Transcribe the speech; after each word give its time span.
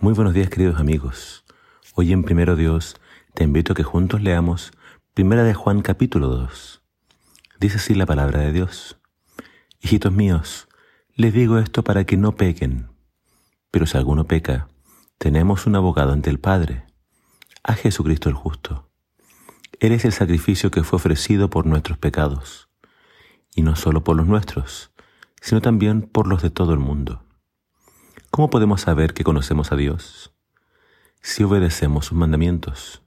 Muy 0.00 0.14
buenos 0.14 0.32
días 0.32 0.48
queridos 0.48 0.78
amigos. 0.78 1.44
Hoy 1.94 2.12
en 2.12 2.22
Primero 2.22 2.54
Dios 2.54 3.00
te 3.34 3.42
invito 3.42 3.72
a 3.72 3.76
que 3.76 3.82
juntos 3.82 4.22
leamos 4.22 4.70
Primera 5.12 5.42
de 5.42 5.54
Juan 5.54 5.82
capítulo 5.82 6.28
2. 6.28 6.80
Dice 7.58 7.78
así 7.78 7.94
la 7.94 8.06
palabra 8.06 8.38
de 8.42 8.52
Dios. 8.52 9.00
Hijitos 9.80 10.12
míos, 10.12 10.68
les 11.16 11.34
digo 11.34 11.58
esto 11.58 11.82
para 11.82 12.04
que 12.04 12.16
no 12.16 12.36
pequen. 12.36 12.90
Pero 13.72 13.86
si 13.86 13.98
alguno 13.98 14.28
peca, 14.28 14.68
tenemos 15.18 15.66
un 15.66 15.74
abogado 15.74 16.12
ante 16.12 16.30
el 16.30 16.38
Padre, 16.38 16.84
a 17.64 17.74
Jesucristo 17.74 18.28
el 18.28 18.36
justo. 18.36 18.88
Él 19.80 19.90
es 19.90 20.04
el 20.04 20.12
sacrificio 20.12 20.70
que 20.70 20.84
fue 20.84 20.98
ofrecido 20.98 21.50
por 21.50 21.66
nuestros 21.66 21.98
pecados, 21.98 22.68
y 23.52 23.62
no 23.62 23.74
solo 23.74 24.04
por 24.04 24.14
los 24.14 24.28
nuestros, 24.28 24.92
sino 25.40 25.60
también 25.60 26.02
por 26.02 26.28
los 26.28 26.40
de 26.40 26.50
todo 26.50 26.72
el 26.72 26.78
mundo. 26.78 27.24
¿Cómo 28.30 28.50
podemos 28.50 28.82
saber 28.82 29.14
que 29.14 29.24
conocemos 29.24 29.72
a 29.72 29.76
Dios? 29.76 30.32
Si 31.22 31.42
obedecemos 31.42 32.06
sus 32.06 32.18
mandamientos. 32.18 33.02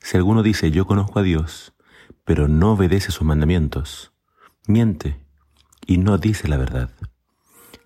Si 0.00 0.16
alguno 0.16 0.42
dice 0.42 0.70
yo 0.70 0.86
conozco 0.86 1.18
a 1.18 1.22
Dios, 1.22 1.74
pero 2.24 2.48
no 2.48 2.72
obedece 2.72 3.12
sus 3.12 3.22
mandamientos, 3.22 4.12
miente 4.66 5.20
y 5.86 5.98
no 5.98 6.18
dice 6.18 6.48
la 6.48 6.56
verdad. 6.56 6.90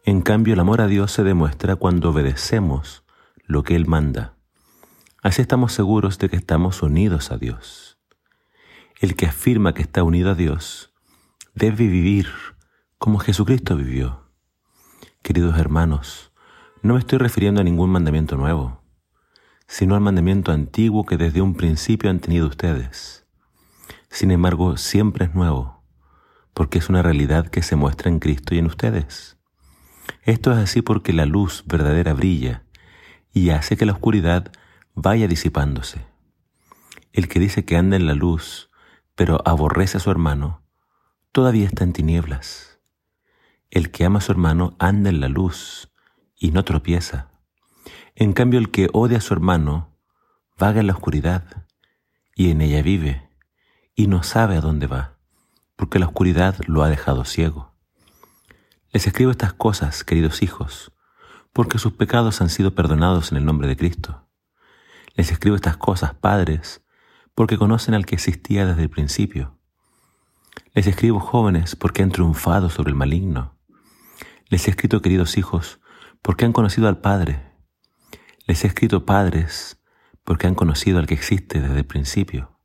En 0.05 0.23
cambio, 0.23 0.55
el 0.55 0.61
amor 0.61 0.81
a 0.81 0.87
Dios 0.87 1.13
se 1.13 1.25
demuestra 1.25 1.77
cuando 1.77 2.11
obedecemos 2.11 3.05
lo 3.47 3.63
que 3.63 3.75
Él 3.75 3.87
manda. 3.87 4.37
Así 5.23 5.43
estamos 5.43 5.73
seguros 5.73 6.19
de 6.19 6.29
que 6.29 6.37
estamos 6.37 6.83
unidos 6.83 7.31
a 7.31 7.39
Dios. 7.39 7.99
El 9.01 9.17
que 9.17 9.27
afirma 9.27 9.75
que 9.75 9.83
está 9.83 10.03
unido 10.03 10.31
a 10.31 10.35
Dios 10.35 10.93
debe 11.55 11.89
vivir 11.89 12.29
como 12.99 13.19
Jesucristo 13.19 13.77
vivió. 13.77 14.31
Queridos 15.23 15.59
hermanos, 15.59 16.33
no 16.85 16.93
me 16.93 17.01
estoy 17.01 17.19
refiriendo 17.19 17.63
a 17.63 17.65
ningún 17.65 17.89
mandamiento 17.89 18.37
nuevo, 18.37 18.83
sino 19.67 19.95
al 19.95 20.03
mandamiento 20.03 20.53
antiguo 20.53 21.07
que 21.07 21.17
desde 21.17 21.41
un 21.41 21.55
principio 21.55 22.11
han 22.11 22.21
tenido 22.21 22.47
ustedes. 22.47 23.27
Sin 24.11 24.31
embargo, 24.31 24.77
siempre 24.77 25.25
es 25.25 25.35
nuevo, 25.35 25.83
porque 26.53 26.77
es 26.79 26.91
una 26.91 27.01
realidad 27.01 27.49
que 27.49 27.63
se 27.63 27.75
muestra 27.75 28.11
en 28.11 28.19
Cristo 28.19 28.55
y 28.55 28.59
en 28.59 28.67
ustedes. 28.67 29.39
Esto 30.25 30.53
es 30.53 30.59
así 30.59 30.83
porque 30.83 31.15
la 31.15 31.25
luz 31.25 31.65
verdadera 31.67 32.13
brilla 32.13 32.65
y 33.33 33.49
hace 33.49 33.79
que 33.79 33.87
la 33.87 33.93
oscuridad 33.93 34.53
vaya 34.95 35.27
disipándose. 35.27 36.05
El 37.15 37.29
que 37.29 37.41
dice 37.41 37.65
que 37.65 37.79
anda 37.79 37.97
en 37.97 38.07
la 38.07 38.15
luz, 38.15 38.69
pero 39.15 39.41
aborrece 39.47 39.97
a 39.97 40.01
su 40.01 40.11
hermano, 40.11 40.63
todavía 41.33 41.65
está 41.65 41.83
en 41.83 41.95
tinieblas. 41.95 42.79
El 43.71 43.91
que 43.91 44.05
ama 44.05 44.19
a 44.19 44.23
su 44.23 44.33
hermano 44.33 44.77
anda 44.79 45.09
en 45.09 45.21
la 45.21 45.29
luz 45.29 45.89
y 46.37 46.51
no 46.51 46.65
tropieza. 46.65 47.31
En 48.15 48.33
cambio, 48.33 48.59
el 48.61 48.71
que 48.71 48.89
odia 48.93 49.19
a 49.19 49.21
su 49.21 49.35
hermano 49.35 49.97
vaga 50.59 50.81
en 50.81 50.87
la 50.87 50.93
oscuridad 50.93 51.67
y 52.35 52.51
en 52.51 52.61
ella 52.61 52.83
vive 52.83 53.29
y 53.95 54.07
no 54.07 54.23
sabe 54.23 54.57
a 54.57 54.61
dónde 54.61 54.87
va, 54.87 55.19
porque 55.77 55.99
la 55.99 56.07
oscuridad 56.07 56.57
lo 56.67 56.83
ha 56.83 56.89
dejado 56.89 57.25
ciego. 57.25 57.75
Les 58.93 59.07
escribo 59.07 59.31
estas 59.31 59.53
cosas, 59.53 60.05
queridos 60.05 60.43
hijos, 60.43 60.93
porque 61.53 61.79
sus 61.79 61.93
pecados 61.93 62.41
han 62.41 62.51
sido 62.51 62.75
perdonados 62.75 63.33
en 63.33 63.39
el 63.39 63.45
nombre 63.45 63.69
de 63.69 63.77
Cristo. 63.77 64.29
Les 65.15 65.31
escribo 65.31 65.57
estas 65.57 65.77
cosas, 65.77 66.15
padres, 66.15 66.85
porque 67.35 67.59
conocen 67.59 67.95
al 67.95 68.07
que 68.07 68.15
existía 68.15 68.67
desde 68.67 68.83
el 68.83 68.91
principio. 68.91 69.59
Les 70.73 70.87
escribo 70.87 71.21
jóvenes 71.21 71.77
porque 71.77 72.03
han 72.03 72.11
triunfado 72.11 72.71
sobre 72.71 72.91
el 72.91 72.97
maligno. 72.97 73.57
Les 74.49 74.67
he 74.67 74.71
escrito, 74.71 75.03
queridos 75.03 75.39
hijos, 75.39 75.81
porque 76.25 76.47
han 76.47 76.55
conocido 76.55 76.89
al 76.89 77.03
Padre. 77.03 77.53
Les 78.47 78.65
he 78.65 78.67
escrito 78.67 79.05
padres 79.05 79.79
porque 80.25 80.47
han 80.47 80.55
conocido 80.55 80.99
al 80.99 81.07
que 81.07 81.13
existe 81.13 81.61
desde 81.61 81.81
el 81.81 81.85
principio. 81.85 82.59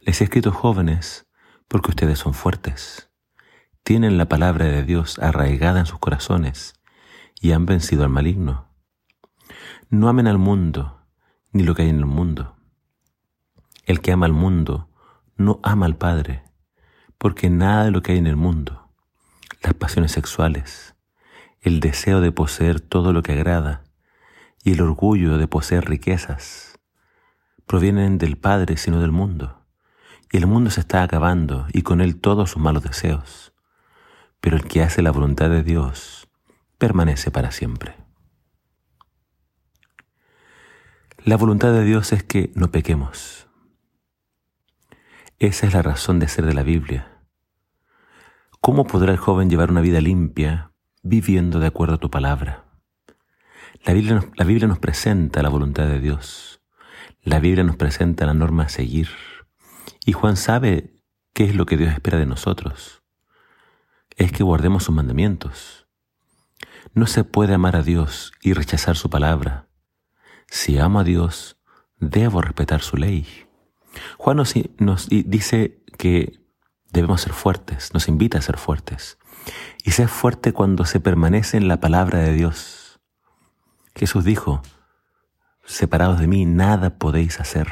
Les 0.00 0.18
he 0.18 0.24
escrito 0.24 0.50
jóvenes 0.50 1.28
porque 1.68 1.90
ustedes 1.90 2.18
son 2.18 2.32
fuertes. 2.32 3.10
Tienen 3.82 4.16
la 4.16 4.30
palabra 4.30 4.64
de 4.64 4.82
Dios 4.82 5.18
arraigada 5.18 5.78
en 5.78 5.84
sus 5.84 5.98
corazones 5.98 6.72
y 7.38 7.52
han 7.52 7.66
vencido 7.66 8.02
al 8.02 8.08
maligno. 8.08 8.74
No 9.90 10.08
amen 10.08 10.26
al 10.26 10.38
mundo 10.38 11.06
ni 11.52 11.64
lo 11.64 11.74
que 11.74 11.82
hay 11.82 11.90
en 11.90 11.98
el 11.98 12.06
mundo. 12.06 12.56
El 13.84 14.00
que 14.00 14.10
ama 14.10 14.24
al 14.24 14.32
mundo 14.32 14.88
no 15.36 15.60
ama 15.62 15.84
al 15.84 15.98
Padre, 15.98 16.44
porque 17.18 17.50
nada 17.50 17.84
de 17.84 17.90
lo 17.90 18.00
que 18.00 18.12
hay 18.12 18.18
en 18.18 18.26
el 18.26 18.36
mundo, 18.36 18.90
las 19.62 19.74
pasiones 19.74 20.12
sexuales, 20.12 20.93
el 21.64 21.80
deseo 21.80 22.20
de 22.20 22.30
poseer 22.30 22.82
todo 22.82 23.14
lo 23.14 23.22
que 23.22 23.32
agrada 23.32 23.84
y 24.62 24.72
el 24.72 24.82
orgullo 24.82 25.38
de 25.38 25.48
poseer 25.48 25.86
riquezas 25.86 26.78
provienen 27.66 28.18
del 28.18 28.36
Padre 28.36 28.76
sino 28.76 29.00
del 29.00 29.12
mundo. 29.12 29.64
Y 30.30 30.36
el 30.36 30.46
mundo 30.46 30.70
se 30.70 30.80
está 30.80 31.02
acabando 31.02 31.66
y 31.72 31.80
con 31.80 32.02
él 32.02 32.20
todos 32.20 32.50
sus 32.50 32.62
malos 32.62 32.82
deseos. 32.82 33.54
Pero 34.42 34.56
el 34.56 34.64
que 34.64 34.82
hace 34.82 35.00
la 35.00 35.10
voluntad 35.10 35.48
de 35.48 35.62
Dios 35.62 36.28
permanece 36.76 37.30
para 37.30 37.50
siempre. 37.50 37.96
La 41.24 41.38
voluntad 41.38 41.72
de 41.72 41.84
Dios 41.84 42.12
es 42.12 42.22
que 42.22 42.52
no 42.54 42.70
pequemos. 42.70 43.48
Esa 45.38 45.66
es 45.66 45.72
la 45.72 45.80
razón 45.80 46.18
de 46.18 46.28
ser 46.28 46.44
de 46.44 46.52
la 46.52 46.62
Biblia. 46.62 47.22
¿Cómo 48.60 48.86
podrá 48.86 49.12
el 49.12 49.18
joven 49.18 49.48
llevar 49.48 49.70
una 49.70 49.80
vida 49.80 50.02
limpia 50.02 50.73
viviendo 51.04 51.60
de 51.60 51.66
acuerdo 51.66 51.94
a 51.94 51.98
tu 51.98 52.10
palabra. 52.10 52.64
La 53.84 53.92
Biblia, 53.92 54.14
nos, 54.14 54.26
la 54.36 54.44
Biblia 54.44 54.66
nos 54.66 54.78
presenta 54.78 55.42
la 55.42 55.50
voluntad 55.50 55.86
de 55.86 56.00
Dios. 56.00 56.62
La 57.22 57.38
Biblia 57.38 57.62
nos 57.62 57.76
presenta 57.76 58.26
la 58.26 58.34
norma 58.34 58.64
a 58.64 58.68
seguir. 58.70 59.08
Y 60.06 60.12
Juan 60.12 60.36
sabe 60.36 60.94
qué 61.34 61.44
es 61.44 61.54
lo 61.54 61.66
que 61.66 61.76
Dios 61.76 61.92
espera 61.92 62.18
de 62.18 62.26
nosotros. 62.26 63.02
Es 64.16 64.32
que 64.32 64.42
guardemos 64.42 64.84
sus 64.84 64.94
mandamientos. 64.94 65.86
No 66.94 67.06
se 67.06 67.22
puede 67.24 67.54
amar 67.54 67.76
a 67.76 67.82
Dios 67.82 68.32
y 68.40 68.54
rechazar 68.54 68.96
su 68.96 69.10
palabra. 69.10 69.68
Si 70.48 70.78
amo 70.78 71.00
a 71.00 71.04
Dios, 71.04 71.58
debo 71.98 72.40
respetar 72.40 72.80
su 72.80 72.96
ley. 72.96 73.26
Juan 74.16 74.38
nos, 74.38 74.54
nos 74.78 75.08
dice 75.08 75.82
que 75.98 76.43
debemos 76.94 77.20
ser 77.20 77.34
fuertes, 77.34 77.92
nos 77.92 78.08
invita 78.08 78.38
a 78.38 78.42
ser 78.42 78.56
fuertes. 78.56 79.18
Y 79.84 79.90
ser 79.90 80.08
fuerte 80.08 80.52
cuando 80.52 80.86
se 80.86 81.00
permanece 81.00 81.58
en 81.58 81.68
la 81.68 81.80
palabra 81.80 82.20
de 82.20 82.32
Dios. 82.32 83.00
Jesús 83.94 84.24
dijo, 84.24 84.62
separados 85.64 86.20
de 86.20 86.26
mí 86.26 86.46
nada 86.46 86.98
podéis 86.98 87.40
hacer. 87.40 87.68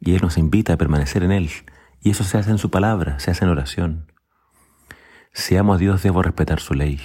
Y 0.00 0.14
Él 0.14 0.22
nos 0.22 0.38
invita 0.38 0.72
a 0.72 0.78
permanecer 0.78 1.22
en 1.22 1.32
Él. 1.32 1.50
Y 2.00 2.10
eso 2.10 2.24
se 2.24 2.38
hace 2.38 2.50
en 2.50 2.58
su 2.58 2.70
palabra, 2.70 3.18
se 3.18 3.30
hace 3.30 3.44
en 3.44 3.50
oración. 3.50 4.12
Si 5.32 5.56
amo 5.56 5.74
a 5.74 5.78
Dios, 5.78 6.02
debo 6.02 6.22
respetar 6.22 6.60
su 6.60 6.74
ley. 6.74 7.00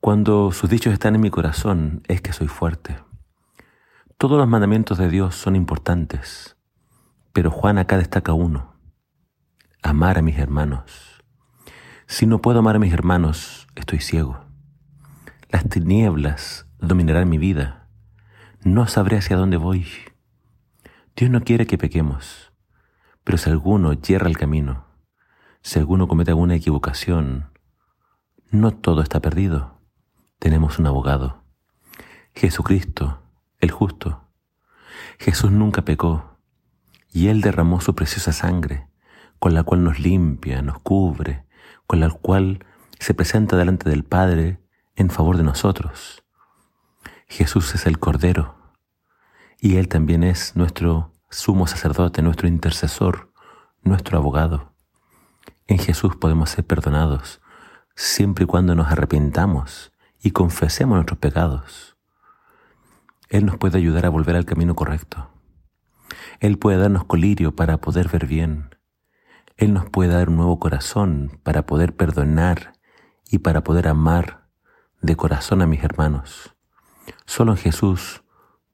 Cuando 0.00 0.52
sus 0.52 0.68
dichos 0.68 0.92
están 0.92 1.14
en 1.14 1.20
mi 1.20 1.30
corazón, 1.30 2.02
es 2.08 2.20
que 2.20 2.32
soy 2.32 2.48
fuerte. 2.48 2.98
Todos 4.18 4.38
los 4.38 4.48
mandamientos 4.48 4.98
de 4.98 5.08
Dios 5.08 5.34
son 5.34 5.56
importantes, 5.56 6.56
pero 7.32 7.50
Juan 7.50 7.78
acá 7.78 7.98
destaca 7.98 8.32
uno, 8.32 8.71
amar 9.82 10.18
a 10.18 10.22
mis 10.22 10.38
hermanos. 10.38 11.22
Si 12.06 12.26
no 12.26 12.40
puedo 12.40 12.60
amar 12.60 12.76
a 12.76 12.78
mis 12.78 12.92
hermanos, 12.92 13.66
estoy 13.74 13.98
ciego. 13.98 14.44
Las 15.50 15.68
tinieblas 15.68 16.66
dominarán 16.78 17.28
mi 17.28 17.38
vida. 17.38 17.88
No 18.62 18.86
sabré 18.86 19.18
hacia 19.18 19.36
dónde 19.36 19.56
voy. 19.56 19.86
Dios 21.16 21.30
no 21.30 21.42
quiere 21.42 21.66
que 21.66 21.78
pequemos, 21.78 22.52
pero 23.24 23.36
si 23.38 23.50
alguno 23.50 23.92
yerra 23.92 24.28
el 24.28 24.38
camino, 24.38 24.86
si 25.62 25.78
alguno 25.78 26.08
comete 26.08 26.30
alguna 26.30 26.54
equivocación, 26.54 27.50
no 28.50 28.70
todo 28.70 29.02
está 29.02 29.20
perdido. 29.20 29.80
Tenemos 30.38 30.78
un 30.78 30.86
abogado, 30.86 31.42
Jesucristo, 32.34 33.22
el 33.58 33.70
justo. 33.70 34.28
Jesús 35.18 35.50
nunca 35.50 35.82
pecó 35.82 36.38
y 37.12 37.28
Él 37.28 37.40
derramó 37.40 37.80
su 37.80 37.94
preciosa 37.94 38.32
sangre, 38.32 38.88
con 39.42 39.54
la 39.54 39.64
cual 39.64 39.82
nos 39.82 39.98
limpia, 39.98 40.62
nos 40.62 40.78
cubre, 40.78 41.44
con 41.88 41.98
la 41.98 42.08
cual 42.08 42.64
se 43.00 43.12
presenta 43.12 43.56
delante 43.56 43.90
del 43.90 44.04
Padre 44.04 44.60
en 44.94 45.10
favor 45.10 45.36
de 45.36 45.42
nosotros. 45.42 46.22
Jesús 47.26 47.74
es 47.74 47.86
el 47.86 47.98
Cordero 47.98 48.54
y 49.58 49.78
Él 49.78 49.88
también 49.88 50.22
es 50.22 50.54
nuestro 50.54 51.10
sumo 51.28 51.66
sacerdote, 51.66 52.22
nuestro 52.22 52.46
intercesor, 52.46 53.32
nuestro 53.82 54.16
abogado. 54.16 54.74
En 55.66 55.80
Jesús 55.80 56.14
podemos 56.14 56.50
ser 56.50 56.64
perdonados 56.64 57.40
siempre 57.96 58.44
y 58.44 58.46
cuando 58.46 58.76
nos 58.76 58.92
arrepentamos 58.92 59.90
y 60.22 60.30
confesemos 60.30 60.94
nuestros 60.94 61.18
pecados. 61.18 61.96
Él 63.28 63.44
nos 63.44 63.56
puede 63.56 63.78
ayudar 63.78 64.06
a 64.06 64.10
volver 64.10 64.36
al 64.36 64.44
camino 64.44 64.76
correcto. 64.76 65.32
Él 66.38 66.58
puede 66.58 66.78
darnos 66.78 67.06
colirio 67.06 67.56
para 67.56 67.78
poder 67.78 68.08
ver 68.08 68.26
bien. 68.28 68.71
Él 69.56 69.72
nos 69.72 69.88
puede 69.88 70.12
dar 70.12 70.28
un 70.28 70.36
nuevo 70.36 70.58
corazón 70.58 71.40
para 71.42 71.66
poder 71.66 71.94
perdonar 71.94 72.72
y 73.30 73.38
para 73.38 73.62
poder 73.62 73.88
amar 73.88 74.48
de 75.00 75.16
corazón 75.16 75.62
a 75.62 75.66
mis 75.66 75.82
hermanos. 75.82 76.54
Solo 77.26 77.52
en 77.52 77.58
Jesús 77.58 78.22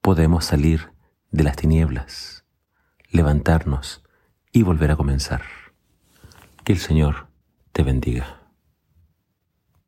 podemos 0.00 0.44
salir 0.44 0.92
de 1.30 1.44
las 1.44 1.56
tinieblas, 1.56 2.44
levantarnos 3.10 4.02
y 4.52 4.62
volver 4.62 4.90
a 4.90 4.96
comenzar. 4.96 5.42
Que 6.64 6.72
el 6.72 6.78
Señor 6.78 7.28
te 7.72 7.82
bendiga. 7.82 8.37